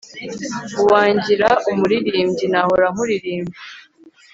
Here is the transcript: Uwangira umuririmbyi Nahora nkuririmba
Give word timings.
Uwangira 0.81 1.49
umuririmbyi 1.69 2.45
Nahora 2.53 2.85
nkuririmba 2.93 3.57